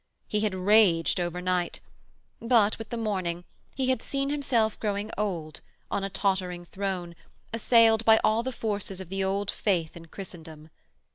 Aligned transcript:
He 0.27 0.39
had 0.39 0.55
raged 0.55 1.19
over 1.19 1.41
night, 1.41 1.79
but, 2.41 2.79
with 2.79 2.89
the 2.89 2.97
morning, 2.97 3.43
he 3.75 3.89
had 3.91 4.01
seen 4.01 4.31
himself 4.31 4.79
growing 4.79 5.11
old, 5.15 5.61
on 5.91 6.03
a 6.03 6.09
tottering 6.09 6.65
throne, 6.65 7.15
assailed 7.53 8.03
by 8.03 8.17
all 8.23 8.41
the 8.41 8.51
forces 8.51 8.99
of 8.99 9.09
the 9.09 9.23
Old 9.23 9.51
Faith 9.51 9.95
in 9.95 10.07
Christendom. 10.07 10.71